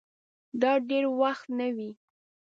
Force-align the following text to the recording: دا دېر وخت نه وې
دا 0.61 0.71
دېر 0.89 1.05
وخت 1.21 1.45
نه 1.59 1.67
وې 1.75 1.89